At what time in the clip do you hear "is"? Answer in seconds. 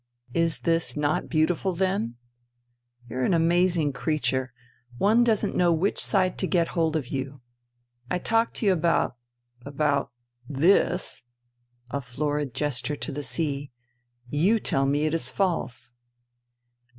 0.33-0.61, 15.13-15.29